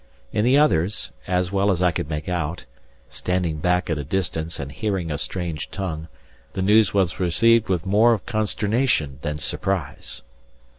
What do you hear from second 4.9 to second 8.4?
a strange tongue), the news was received with more of